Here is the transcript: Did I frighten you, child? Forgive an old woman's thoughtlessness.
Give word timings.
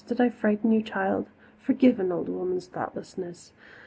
Did 0.07 0.19
I 0.19 0.29
frighten 0.29 0.71
you, 0.71 0.81
child? 0.81 1.29
Forgive 1.59 1.99
an 1.99 2.11
old 2.11 2.27
woman's 2.27 2.65
thoughtlessness. 2.65 3.53